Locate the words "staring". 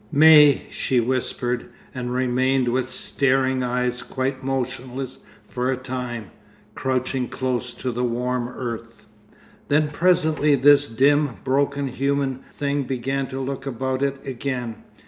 2.87-3.61